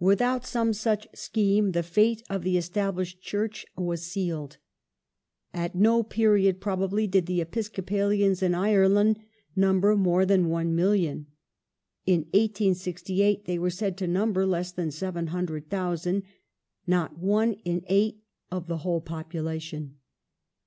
Without 0.00 0.46
some 0.46 0.72
such 0.72 1.06
scheme 1.14 1.72
the 1.72 1.82
fate 1.82 2.22
of 2.30 2.42
the 2.42 2.56
Established 2.56 3.20
Church 3.20 3.66
was 3.76 4.00
sealed. 4.02 4.56
At 5.52 5.74
no 5.74 6.02
period, 6.02 6.58
probably, 6.58 7.06
did 7.06 7.26
the 7.26 7.42
Episcopalians 7.42 8.42
in 8.42 8.54
Ireland 8.54 9.18
number 9.54 9.94
more 9.94 10.24
than 10.24 10.46
1,000,000. 10.46 11.26
In 12.06 12.20
1868 12.30 13.44
they 13.44 13.58
were 13.58 13.68
said 13.68 13.98
to 13.98 14.06
number 14.06 14.46
less 14.46 14.72
than 14.72 14.90
700,000— 14.90 16.22
not 16.86 17.18
one 17.18 17.52
in 17.66 17.84
eight 17.86 18.24
of 18.50 18.68
the 18.68 18.78
whole 18.78 19.02
population. 19.02 19.98